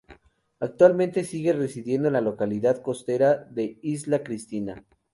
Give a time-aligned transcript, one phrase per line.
[0.59, 4.83] Actualmente sigue residiendo en la localidad costera de Isla Cristina.